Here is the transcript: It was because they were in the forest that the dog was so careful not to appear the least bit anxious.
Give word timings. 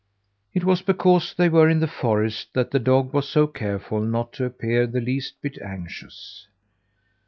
It 0.55 0.63
was 0.63 0.81
because 0.81 1.35
they 1.35 1.47
were 1.47 1.69
in 1.69 1.79
the 1.79 1.85
forest 1.85 2.53
that 2.55 2.71
the 2.71 2.79
dog 2.79 3.13
was 3.13 3.29
so 3.29 3.45
careful 3.45 4.01
not 4.01 4.33
to 4.33 4.45
appear 4.45 4.87
the 4.87 4.99
least 4.99 5.39
bit 5.43 5.61
anxious. 5.61 6.47